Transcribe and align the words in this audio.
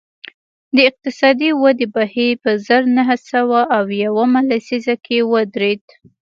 د 0.75 0.77
اقتصادي 0.89 1.49
ودې 1.61 1.87
بهیر 1.95 2.33
په 2.43 2.51
زر 2.65 2.83
نه 2.97 3.03
سوه 3.31 3.59
اویا 3.77 4.09
یمه 4.21 4.41
لسیزه 4.49 4.95
کې 5.05 5.17
ودرېد 5.31 5.85